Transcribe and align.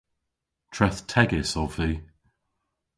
Trethtegys 0.73 1.51
ov 1.61 1.71
vy. 1.77 1.89